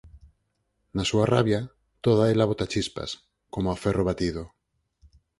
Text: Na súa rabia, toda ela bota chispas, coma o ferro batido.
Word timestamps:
Na 0.95 1.03
súa 1.09 1.25
rabia, 1.35 1.59
toda 2.05 2.29
ela 2.33 2.49
bota 2.51 2.69
chispas, 2.73 3.09
coma 3.53 3.75
o 3.75 3.81
ferro 3.83 4.03
batido. 4.09 4.43